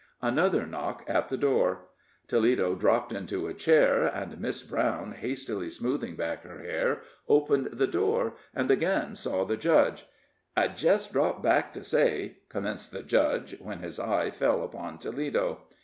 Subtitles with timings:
[0.23, 1.83] Another knock at the door.
[2.27, 7.85] Toledo dropped into a chair, and Miss Brown, hastily smoothing back her hair, opened the
[7.85, 10.07] door, and again saw the judge.
[10.57, 15.65] "I jest dropped back to say" commenced the judge, when his eye fell upon Toledo.